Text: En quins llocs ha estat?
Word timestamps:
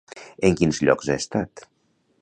En 0.49 0.57
quins 0.61 0.79
llocs 0.87 1.13
ha 1.15 1.19
estat? 1.25 1.65